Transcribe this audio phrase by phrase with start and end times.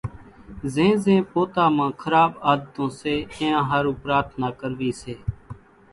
[0.73, 5.13] زين زين پوتا مان کراٻ عادتون سي اينيان ۿارُو پرارٿنا ڪروي سي،